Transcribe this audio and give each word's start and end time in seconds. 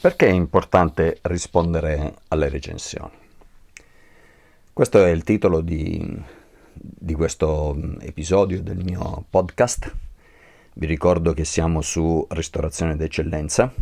Perché 0.00 0.28
è 0.28 0.30
importante 0.30 1.18
rispondere 1.22 2.18
alle 2.28 2.48
recensioni? 2.48 3.10
Questo 4.72 5.04
è 5.04 5.10
il 5.10 5.24
titolo 5.24 5.60
di, 5.60 6.22
di, 6.72 7.14
questo 7.14 7.76
episodio 7.98 8.62
del 8.62 8.76
mio 8.76 9.24
podcast. 9.28 9.92
Vi 10.74 10.86
ricordo 10.86 11.32
che 11.32 11.44
siamo 11.44 11.80
su 11.80 12.24
ristorazione 12.30 12.94
d'eccellenza 12.94 13.74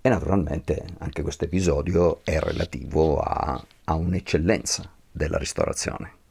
e 0.00 0.08
naturalmente 0.08 0.84
anche 0.98 1.22
questo 1.22 1.46
episodio 1.46 2.20
è 2.22 2.38
relativo 2.38 3.18
a, 3.18 3.60
a 3.86 3.94
un'eccellenza 3.94 4.88
della 5.10 5.38
ristorazione. 5.38 6.21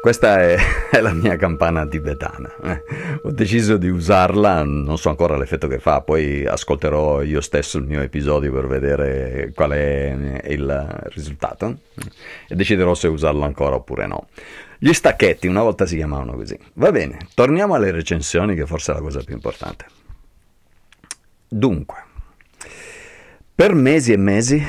Questa 0.00 0.40
è, 0.40 0.56
è, 0.90 1.00
la 1.00 1.12
mia 1.12 1.36
campana 1.36 1.84
tibetana. 1.86 2.54
Eh, 2.62 2.82
ho 3.22 3.32
deciso 3.32 3.76
di 3.76 3.88
usarla, 3.88 4.62
non 4.62 4.96
so 4.96 5.08
ancora 5.08 5.36
l'effetto 5.36 5.66
che 5.66 5.80
fa, 5.80 6.02
poi 6.02 6.46
ascolterò 6.46 7.22
io 7.22 7.40
stesso 7.40 7.78
il 7.78 7.84
mio 7.84 8.00
episodio 8.00 8.52
per 8.52 8.68
vedere 8.68 9.50
qual 9.54 9.72
è 9.72 10.40
il 10.46 11.10
risultato 11.12 11.78
e 12.46 12.54
deciderò 12.54 12.94
se 12.94 13.08
usarlo 13.08 13.42
ancora 13.44 13.74
oppure 13.74 14.06
no. 14.06 14.28
Gli 14.78 14.92
stacchetti 14.92 15.48
una 15.48 15.62
volta 15.62 15.84
si 15.84 15.96
chiamavano 15.96 16.34
così. 16.34 16.56
Va 16.74 16.92
bene, 16.92 17.18
torniamo 17.34 17.74
alle 17.74 17.90
recensioni 17.90 18.54
che 18.54 18.66
forse 18.66 18.92
è 18.92 18.94
la 18.94 19.00
cosa 19.00 19.20
più 19.24 19.34
importante. 19.34 19.86
Dunque, 21.48 21.96
per 23.52 23.74
mesi 23.74 24.12
e 24.12 24.16
mesi 24.16 24.62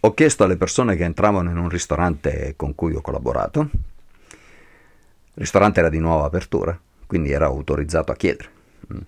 ho 0.00 0.14
chiesto 0.14 0.42
alle 0.42 0.56
persone 0.56 0.96
che 0.96 1.04
entravano 1.04 1.48
in 1.48 1.56
un 1.58 1.68
ristorante 1.68 2.54
con 2.56 2.74
cui 2.74 2.92
ho 2.94 3.00
collaborato 3.00 3.70
il 5.34 5.38
ristorante 5.40 5.80
era 5.80 5.88
di 5.88 5.98
nuova 5.98 6.26
apertura, 6.26 6.78
quindi 7.06 7.30
era 7.30 7.46
autorizzato 7.46 8.12
a 8.12 8.16
chiedere. 8.16 8.50
Mm. 8.92 8.98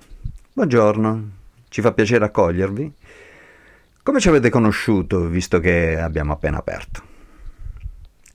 Buongiorno, 0.54 1.30
ci 1.68 1.82
fa 1.82 1.92
piacere 1.92 2.24
accogliervi. 2.24 2.92
Come 4.02 4.20
ci 4.20 4.28
avete 4.28 4.48
conosciuto 4.48 5.26
visto 5.26 5.60
che 5.60 6.00
abbiamo 6.00 6.32
appena 6.32 6.56
aperto? 6.56 7.02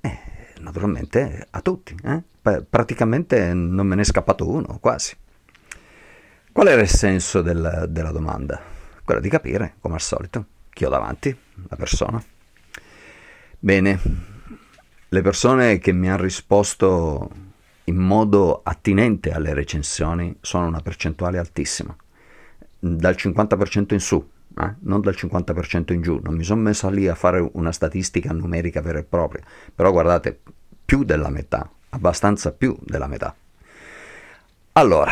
Eh, 0.02 0.19
naturalmente 0.59 1.47
a 1.50 1.61
tutti, 1.61 1.95
eh? 2.03 2.22
praticamente 2.69 3.53
non 3.55 3.88
me 3.88 3.95
ne 3.95 4.02
è 4.02 4.06
scappato 4.06 4.47
uno, 4.47 4.78
quasi. 4.80 5.16
Qual 6.52 6.67
era 6.67 6.81
il 6.81 6.89
senso 6.89 7.41
del, 7.41 7.88
della 7.89 8.11
domanda? 8.11 8.61
Quella 9.03 9.19
di 9.19 9.30
capire, 9.30 9.75
come 9.80 9.95
al 9.95 10.02
solito, 10.02 10.45
chi 10.69 10.85
ho 10.85 10.89
davanti, 10.89 11.35
la 11.67 11.75
persona. 11.75 12.23
Bene, 13.58 14.00
le 15.09 15.22
persone 15.22 15.80
che 15.80 15.91
mi 15.91 16.08
hanno 16.08 16.22
risposto 16.22 17.47
in 17.89 17.97
modo 17.97 18.61
attinente 18.63 19.31
alle 19.31 19.53
recensioni 19.53 20.35
sono 20.41 20.67
una 20.67 20.79
percentuale 20.79 21.39
altissima, 21.39 21.95
dal 22.77 23.15
50% 23.17 23.93
in 23.93 23.99
su, 23.99 24.29
eh? 24.57 24.75
non 24.81 25.01
dal 25.01 25.15
50% 25.17 25.91
in 25.91 26.01
giù. 26.01 26.19
Non 26.23 26.35
mi 26.35 26.43
sono 26.43 26.61
messo 26.61 26.87
lì 26.89 27.07
a 27.07 27.15
fare 27.15 27.45
una 27.53 27.71
statistica 27.71 28.31
numerica 28.31 28.81
vera 28.81 28.99
e 28.99 29.03
propria, 29.03 29.43
però 29.73 29.91
guardate, 29.91 30.39
più 30.85 31.03
della 31.03 31.29
metà, 31.29 31.69
abbastanza 31.89 32.51
più 32.51 32.77
della 32.81 33.07
metà. 33.07 33.35
Allora, 34.73 35.11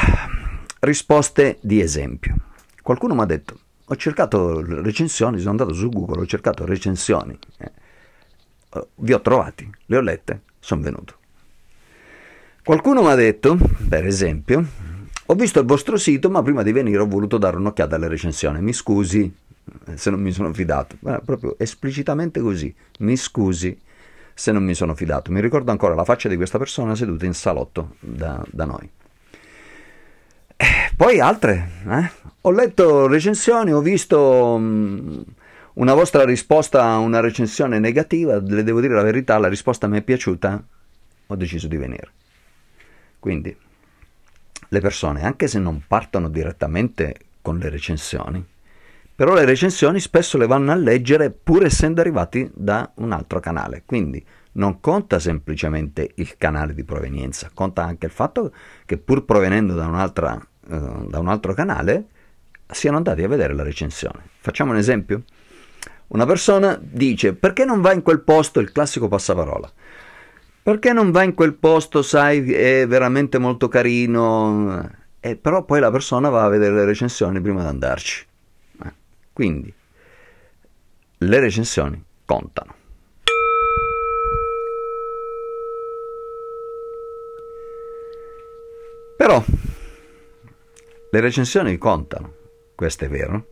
risposte 0.79 1.57
di 1.61 1.81
esempio. 1.81 2.35
Qualcuno 2.81 3.15
mi 3.15 3.21
ha 3.21 3.25
detto, 3.25 3.59
ho 3.85 3.95
cercato 3.95 4.61
recensioni, 4.61 5.39
sono 5.39 5.51
andato 5.51 5.73
su 5.73 5.89
Google, 5.89 6.21
ho 6.21 6.25
cercato 6.25 6.63
recensioni, 6.63 7.37
eh, 7.57 7.71
vi 8.95 9.13
ho 9.13 9.21
trovati, 9.21 9.69
le 9.87 9.97
ho 9.97 10.01
lette, 10.01 10.41
sono 10.59 10.81
venuto. 10.81 11.15
Qualcuno 12.67 13.01
mi 13.01 13.07
ha 13.07 13.15
detto, 13.15 13.57
per 13.87 14.05
esempio, 14.05 14.61
ho 15.27 15.33
visto 15.35 15.61
il 15.61 15.65
vostro 15.65 15.95
sito, 15.95 16.29
ma 16.29 16.43
prima 16.43 16.63
di 16.63 16.73
venire 16.73 16.97
ho 16.97 17.07
voluto 17.07 17.37
dare 17.37 17.55
un'occhiata 17.55 17.95
alle 17.95 18.09
recensioni. 18.09 18.59
Mi 18.59 18.73
scusi 18.73 19.33
se 19.95 20.09
non 20.09 20.19
mi 20.19 20.33
sono 20.33 20.51
fidato. 20.53 20.97
Guarda, 20.99 21.21
proprio 21.23 21.55
esplicitamente 21.57 22.41
così. 22.41 22.75
Mi 22.99 23.15
scusi 23.15 23.79
se 24.33 24.51
non 24.51 24.65
mi 24.65 24.73
sono 24.73 24.95
fidato. 24.95 25.31
Mi 25.31 25.39
ricordo 25.39 25.71
ancora 25.71 25.95
la 25.95 26.03
faccia 26.03 26.27
di 26.27 26.35
questa 26.35 26.57
persona 26.57 26.93
seduta 26.93 27.25
in 27.25 27.33
salotto 27.33 27.95
da, 28.01 28.43
da 28.51 28.65
noi. 28.65 28.89
Poi 30.97 31.21
altre. 31.21 31.69
Eh? 31.87 32.11
Ho 32.41 32.51
letto 32.51 33.07
recensioni, 33.07 33.71
ho 33.71 33.79
visto 33.79 34.57
mm, 34.59 35.19
una 35.75 35.93
vostra 35.93 36.25
risposta 36.25 36.83
a 36.83 36.97
una 36.97 37.21
recensione 37.21 37.79
negativa. 37.79 38.41
Le 38.41 38.63
devo 38.63 38.81
dire 38.81 38.93
la 38.93 39.03
verità, 39.03 39.37
la 39.37 39.47
risposta 39.47 39.87
mi 39.87 39.99
è 39.99 40.01
piaciuta. 40.01 40.61
Ho 41.27 41.35
deciso 41.37 41.69
di 41.69 41.77
venire. 41.77 42.11
Quindi 43.27 43.53
le 44.69 44.79
persone, 44.79 45.25
anche 45.25 45.47
se 45.47 45.59
non 45.59 45.83
partono 45.85 46.29
direttamente 46.29 47.13
con 47.41 47.57
le 47.57 47.67
recensioni, 47.67 48.41
però 49.13 49.33
le 49.33 49.43
recensioni 49.43 49.99
spesso 49.99 50.37
le 50.37 50.47
vanno 50.47 50.71
a 50.71 50.75
leggere 50.75 51.29
pur 51.31 51.65
essendo 51.65 51.99
arrivati 51.99 52.49
da 52.53 52.89
un 52.95 53.11
altro 53.11 53.41
canale. 53.41 53.83
Quindi 53.85 54.25
non 54.53 54.79
conta 54.79 55.19
semplicemente 55.19 56.11
il 56.15 56.37
canale 56.37 56.73
di 56.73 56.85
provenienza, 56.85 57.51
conta 57.53 57.83
anche 57.83 58.05
il 58.05 58.13
fatto 58.13 58.53
che 58.85 58.97
pur 58.97 59.25
provenendo 59.25 59.73
da, 59.73 59.87
uh, 59.89 61.05
da 61.05 61.19
un 61.19 61.27
altro 61.27 61.53
canale 61.53 62.05
siano 62.65 62.95
andati 62.95 63.23
a 63.23 63.27
vedere 63.27 63.53
la 63.53 63.63
recensione. 63.63 64.21
Facciamo 64.39 64.71
un 64.71 64.77
esempio? 64.77 65.23
Una 66.07 66.25
persona 66.25 66.79
dice 66.81 67.33
perché 67.33 67.65
non 67.65 67.81
va 67.81 67.91
in 67.91 68.03
quel 68.03 68.21
posto 68.21 68.61
il 68.61 68.71
classico 68.71 69.09
passaparola? 69.09 69.69
Perché 70.67 70.91
non 70.91 71.11
va 71.11 71.23
in 71.23 71.33
quel 71.33 71.53
posto, 71.53 72.01
sai, 72.01 72.51
è 72.51 72.85
veramente 72.85 73.37
molto 73.37 73.69
carino, 73.69 74.85
eh, 75.21 75.37
però 75.37 75.63
poi 75.63 75.79
la 75.79 75.89
persona 75.89 76.27
va 76.27 76.43
a 76.43 76.49
vedere 76.49 76.75
le 76.75 76.83
recensioni 76.83 77.39
prima 77.39 77.61
di 77.61 77.67
andarci. 77.67 78.27
Eh, 78.83 78.93
quindi, 79.31 79.73
le 81.19 81.39
recensioni 81.39 82.03
contano. 82.25 82.75
Però, 89.15 89.41
le 91.11 91.19
recensioni 91.21 91.77
contano, 91.77 92.33
questo 92.75 93.05
è 93.05 93.07
vero, 93.07 93.47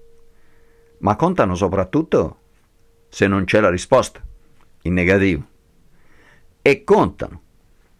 ma 0.97 1.15
contano 1.15 1.55
soprattutto 1.55 2.39
se 3.07 3.25
non 3.27 3.45
c'è 3.45 3.61
la 3.61 3.69
risposta, 3.69 4.21
in 4.81 4.91
negativo 4.91 5.53
e 6.67 6.83
contano. 6.83 7.41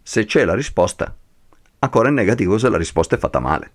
Se 0.02 0.26
c'è 0.26 0.44
la 0.44 0.56
risposta, 0.56 1.16
ancora 1.78 2.10
in 2.10 2.16
negativo 2.16 2.58
se 2.58 2.68
la 2.68 2.80
risposta 2.80 3.14
è 3.14 3.20
fatta 3.20 3.40
male. 3.40 3.72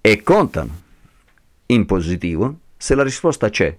E 0.00 0.22
contano 0.22 0.80
in 1.66 1.84
positivo 1.84 2.58
se 2.76 2.94
la 2.94 3.02
risposta 3.02 3.48
c'è, 3.48 3.76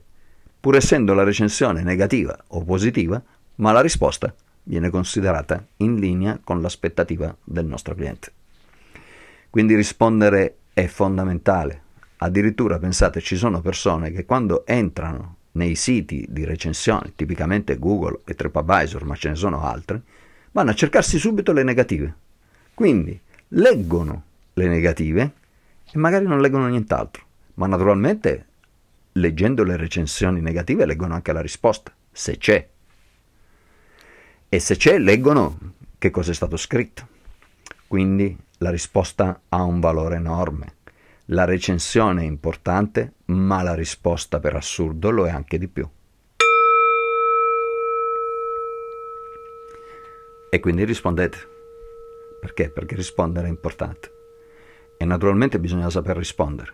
pur 0.59 0.75
essendo 0.75 1.13
la 1.13 1.23
recensione 1.23 1.83
negativa 1.83 2.37
o 2.47 2.65
positiva, 2.65 3.23
ma 3.55 3.71
la 3.71 3.79
risposta 3.79 4.35
viene 4.63 4.89
considerata 4.89 5.65
in 5.77 5.95
linea 5.95 6.37
con 6.43 6.61
l'aspettativa 6.61 7.33
del 7.41 7.65
nostro 7.65 7.95
cliente. 7.95 8.33
Quindi 9.49 9.73
rispondere 9.73 10.57
è 10.73 10.85
fondamentale. 10.87 11.81
Addirittura 12.17 12.77
pensate 12.77 13.21
ci 13.21 13.37
sono 13.37 13.61
persone 13.61 14.11
che 14.11 14.25
quando 14.25 14.65
entrano 14.65 15.37
nei 15.53 15.75
siti 15.75 16.25
di 16.29 16.45
recensione, 16.45 17.13
tipicamente 17.15 17.77
Google 17.77 18.21
e 18.25 18.35
TripAdvisor, 18.35 19.05
ma 19.05 19.15
ce 19.15 19.29
ne 19.29 19.35
sono 19.35 19.63
altri, 19.63 20.01
vanno 20.51 20.71
a 20.71 20.75
cercarsi 20.75 21.17
subito 21.17 21.51
le 21.51 21.63
negative. 21.63 22.15
Quindi 22.73 23.19
leggono 23.49 24.23
le 24.53 24.67
negative 24.67 25.33
e 25.91 25.97
magari 25.97 26.25
non 26.25 26.41
leggono 26.41 26.67
nient'altro, 26.67 27.23
ma 27.55 27.67
naturalmente 27.67 28.45
leggendo 29.13 29.63
le 29.63 29.77
recensioni 29.77 30.41
negative 30.41 30.85
leggono 30.85 31.13
anche 31.13 31.33
la 31.33 31.41
risposta, 31.41 31.91
se 32.11 32.37
c'è. 32.37 32.67
E 34.49 34.59
se 34.59 34.75
c'è 34.75 34.97
leggono 34.97 35.57
che 35.97 36.09
cosa 36.09 36.31
è 36.31 36.33
stato 36.33 36.57
scritto. 36.57 37.07
Quindi 37.87 38.35
la 38.57 38.71
risposta 38.71 39.41
ha 39.49 39.63
un 39.63 39.79
valore 39.79 40.15
enorme. 40.15 40.73
La 41.27 41.45
recensione 41.45 42.23
è 42.23 42.25
importante, 42.25 43.13
ma 43.25 43.61
la 43.63 43.73
risposta 43.73 44.39
per 44.39 44.55
assurdo 44.55 45.09
lo 45.09 45.25
è 45.25 45.29
anche 45.29 45.57
di 45.57 45.69
più. 45.69 45.89
E 50.49 50.59
quindi 50.59 50.83
rispondete. 50.83 51.37
Perché? 52.41 52.69
Perché 52.69 52.95
rispondere 52.95 53.47
è 53.47 53.49
importante. 53.49 54.11
E 54.97 55.05
naturalmente 55.05 55.59
bisogna 55.59 55.89
saper 55.89 56.17
rispondere. 56.17 56.73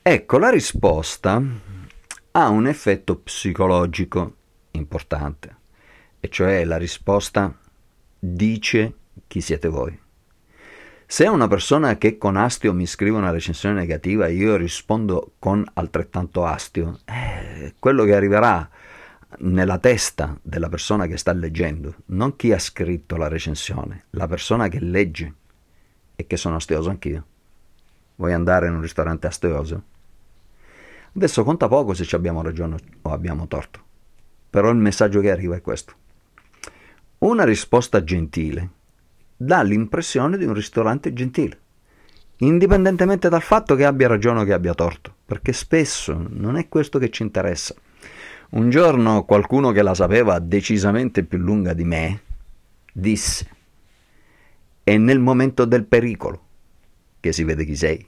Ecco, 0.00 0.38
la 0.38 0.48
risposta 0.48 1.42
ha 2.30 2.48
un 2.48 2.66
effetto 2.68 3.18
psicologico 3.18 4.36
importante, 4.70 5.56
e 6.20 6.28
cioè 6.28 6.64
la 6.64 6.76
risposta 6.76 7.58
dice 8.16 8.94
chi 9.26 9.40
siete 9.40 9.68
voi. 9.68 10.06
Se 11.10 11.26
una 11.26 11.48
persona 11.48 11.96
che 11.96 12.18
con 12.18 12.36
astio 12.36 12.74
mi 12.74 12.84
scrive 12.84 13.16
una 13.16 13.30
recensione 13.30 13.74
negativa 13.74 14.26
e 14.26 14.34
io 14.34 14.56
rispondo 14.56 15.32
con 15.38 15.64
altrettanto 15.72 16.44
astio, 16.44 17.00
eh, 17.06 17.72
quello 17.78 18.04
che 18.04 18.14
arriverà 18.14 18.68
nella 19.38 19.78
testa 19.78 20.38
della 20.42 20.68
persona 20.68 21.06
che 21.06 21.16
sta 21.16 21.32
leggendo, 21.32 21.94
non 22.08 22.36
chi 22.36 22.52
ha 22.52 22.58
scritto 22.58 23.16
la 23.16 23.26
recensione, 23.26 24.04
la 24.10 24.26
persona 24.26 24.68
che 24.68 24.80
legge 24.80 25.34
e 26.14 26.26
che 26.26 26.36
sono 26.36 26.56
astioso 26.56 26.90
anch'io. 26.90 27.24
Vuoi 28.16 28.34
andare 28.34 28.66
in 28.66 28.74
un 28.74 28.82
ristorante 28.82 29.28
astioso? 29.28 29.82
Adesso 31.16 31.42
conta 31.42 31.68
poco 31.68 31.94
se 31.94 32.04
ci 32.04 32.16
abbiamo 32.16 32.42
ragione 32.42 32.76
o 33.00 33.12
abbiamo 33.12 33.48
torto. 33.48 33.82
Però 34.50 34.68
il 34.68 34.76
messaggio 34.76 35.20
che 35.20 35.30
arriva 35.30 35.56
è 35.56 35.62
questo. 35.62 35.94
Una 37.20 37.44
risposta 37.44 38.04
gentile 38.04 38.76
dà 39.40 39.62
l'impressione 39.62 40.36
di 40.36 40.44
un 40.44 40.52
ristorante 40.52 41.12
gentile, 41.12 41.58
indipendentemente 42.38 43.28
dal 43.28 43.40
fatto 43.40 43.76
che 43.76 43.84
abbia 43.84 44.08
ragione 44.08 44.40
o 44.40 44.44
che 44.44 44.52
abbia 44.52 44.74
torto, 44.74 45.14
perché 45.24 45.52
spesso 45.52 46.26
non 46.28 46.56
è 46.56 46.68
questo 46.68 46.98
che 46.98 47.08
ci 47.08 47.22
interessa. 47.22 47.74
Un 48.50 48.68
giorno 48.68 49.24
qualcuno 49.24 49.70
che 49.70 49.82
la 49.82 49.94
sapeva 49.94 50.40
decisamente 50.40 51.22
più 51.22 51.38
lunga 51.38 51.72
di 51.72 51.84
me 51.84 52.22
disse, 52.92 53.48
è 54.82 54.96
nel 54.96 55.20
momento 55.20 55.64
del 55.66 55.84
pericolo 55.84 56.42
che 57.20 57.32
si 57.32 57.44
vede 57.44 57.64
chi 57.64 57.76
sei, 57.76 58.04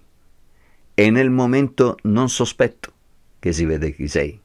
è 0.94 1.10
nel 1.10 1.30
momento 1.30 1.96
non 2.02 2.28
sospetto 2.28 2.92
che 3.38 3.52
si 3.52 3.64
vede 3.64 3.94
chi 3.94 4.08
sei, 4.08 4.40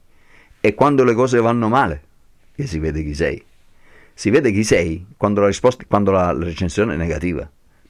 è 0.59 0.73
quando 0.75 1.03
le 1.03 1.15
cose 1.15 1.39
vanno 1.39 1.67
male 1.67 2.03
che 2.53 2.67
si 2.67 2.77
vede 2.77 3.03
chi 3.03 3.15
sei. 3.15 3.43
Si 4.17 4.29
vede 4.29 4.53
chi 4.53 4.63
sei 4.63 5.06
quando 5.17 5.41
la, 5.41 5.47
risposta, 5.47 5.83
quando 5.85 6.12
la, 6.12 6.31
recensione 6.31 6.94
è 6.94 6.97
negativa, 6.97 7.47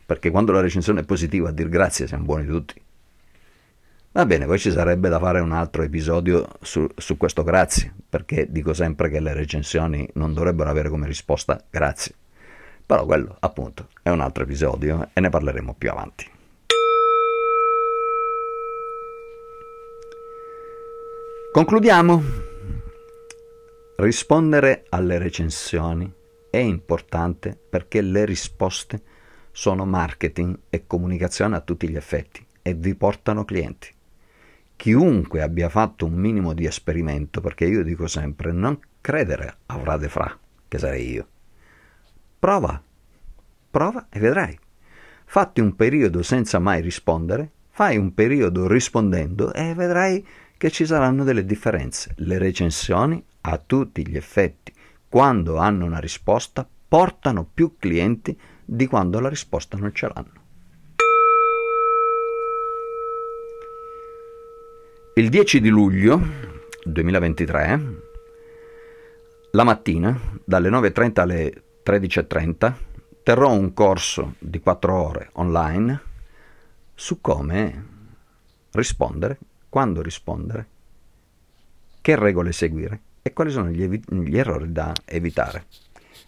perché 0.07 0.31
quando 0.31 0.51
la 0.51 0.59
recensione 0.59 1.01
è 1.01 1.05
positiva 1.05 1.49
a 1.49 1.51
dir 1.51 1.69
grazie 1.69 2.07
siamo 2.07 2.23
buoni 2.23 2.47
tutti. 2.47 2.81
Va 4.11 4.25
bene, 4.25 4.47
poi 4.47 4.57
ci 4.57 4.71
sarebbe 4.71 5.07
da 5.07 5.19
fare 5.19 5.39
un 5.39 5.51
altro 5.51 5.83
episodio 5.83 6.47
su, 6.61 6.87
su, 6.95 7.15
questo 7.15 7.43
grazie, 7.43 7.93
perché 8.09 8.47
dico 8.49 8.73
sempre 8.73 9.11
che 9.11 9.19
le 9.19 9.33
recensioni 9.33 10.09
non 10.13 10.33
dovrebbero 10.33 10.67
avere 10.67 10.89
come 10.89 11.05
risposta 11.05 11.63
grazie. 11.69 12.15
Però 12.83 13.05
quello, 13.05 13.37
appunto, 13.39 13.89
è 14.01 14.09
un 14.09 14.21
altro 14.21 14.43
episodio 14.43 15.09
e 15.13 15.21
ne 15.21 15.29
parleremo 15.29 15.75
più 15.77 15.91
avanti. 15.91 16.27
Concludiamo. 21.51 22.44
Rispondere 23.97 24.83
alle 24.89 25.17
recensioni 25.17 26.11
è 26.49 26.57
importante 26.57 27.57
perché 27.69 28.01
le 28.01 28.25
risposte 28.25 29.01
sono 29.53 29.85
marketing 29.85 30.59
e 30.69 30.85
comunicazione 30.85 31.55
a 31.55 31.61
tutti 31.61 31.87
gli 31.87 31.95
effetti 31.95 32.45
e 32.61 32.73
vi 32.73 32.93
portano 32.93 33.45
clienti. 33.45 33.87
Chiunque 34.75 35.41
abbia 35.41 35.69
fatto 35.69 36.05
un 36.05 36.13
minimo 36.13 36.51
di 36.51 36.65
esperimento, 36.65 37.39
perché 37.39 37.67
io 37.67 37.83
dico 37.83 38.05
sempre 38.07 38.51
non 38.51 38.77
credere 38.99 39.59
a 39.67 39.79
Frate 39.79 40.09
Fra, 40.09 40.37
che 40.67 40.77
sarei 40.77 41.11
io. 41.11 41.27
Prova, 42.37 42.83
prova 43.71 44.07
e 44.09 44.19
vedrai. 44.19 44.59
Fatti 45.23 45.61
un 45.61 45.73
periodo 45.73 46.21
senza 46.21 46.59
mai 46.59 46.81
rispondere, 46.81 47.49
fai 47.69 47.95
un 47.95 48.13
periodo 48.13 48.67
rispondendo 48.67 49.53
e 49.53 49.73
vedrai 49.73 50.25
che 50.57 50.71
ci 50.71 50.85
saranno 50.85 51.23
delle 51.23 51.45
differenze. 51.45 52.13
Le 52.17 52.37
recensioni 52.37 53.23
a 53.41 53.57
tutti 53.57 54.07
gli 54.07 54.17
effetti, 54.17 54.73
quando 55.07 55.57
hanno 55.57 55.85
una 55.85 55.99
risposta, 55.99 56.67
portano 56.87 57.49
più 57.51 57.75
clienti 57.77 58.37
di 58.63 58.87
quando 58.87 59.19
la 59.19 59.29
risposta 59.29 59.77
non 59.77 59.93
ce 59.93 60.07
l'hanno. 60.07 60.43
Il 65.15 65.29
10 65.29 65.61
di 65.61 65.69
luglio 65.69 66.21
2023, 66.83 67.79
la 69.51 69.63
mattina, 69.63 70.19
dalle 70.43 70.69
9.30 70.69 71.19
alle 71.21 71.63
13.30, 71.85 72.73
terrò 73.23 73.51
un 73.53 73.73
corso 73.73 74.35
di 74.39 74.59
4 74.59 74.93
ore 74.93 75.29
online 75.33 76.01
su 76.93 77.21
come 77.21 77.85
rispondere, 78.71 79.37
quando 79.75 80.01
rispondere, 80.01 80.67
che 81.99 82.15
regole 82.15 82.53
seguire 82.53 82.97
e 83.21 83.33
quali 83.33 83.51
sono 83.51 83.67
gli, 83.67 83.83
evi- 83.83 84.01
gli 84.07 84.37
errori 84.37 84.71
da 84.71 84.93
evitare. 85.03 85.65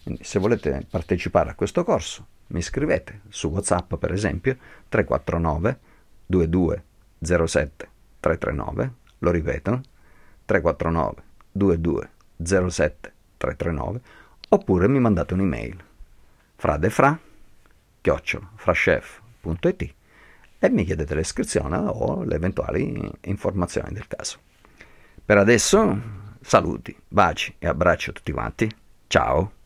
Quindi, 0.02 0.22
se 0.22 0.38
volete 0.38 0.86
partecipare 0.90 1.48
a 1.48 1.54
questo 1.54 1.82
corso, 1.82 2.26
mi 2.48 2.60
scrivete 2.60 3.22
su 3.30 3.48
WhatsApp, 3.48 3.94
per 3.94 4.12
esempio, 4.12 4.54
349 4.90 5.78
2207 6.26 7.88
339, 8.20 8.92
lo 9.20 9.30
ripeto, 9.30 9.80
349 10.44 11.22
2207 11.50 13.12
339, 13.38 14.00
oppure 14.50 14.88
mi 14.88 15.00
mandate 15.00 15.32
un'email 15.32 15.84
fradefra 16.54 17.18
chiocciola 18.02 18.50
e 20.58 20.70
mi 20.70 20.84
chiedete 20.84 21.14
l'iscrizione 21.14 21.76
o 21.76 22.22
le 22.24 22.34
eventuali 22.34 23.10
informazioni 23.22 23.92
del 23.92 24.06
caso. 24.06 24.38
Per 25.24 25.38
adesso 25.38 26.26
Saluti, 26.40 26.96
baci 27.06 27.54
e 27.58 27.66
abbraccio 27.66 28.10
a 28.10 28.12
tutti 28.14 28.32
quanti. 28.32 28.74
Ciao. 29.06 29.57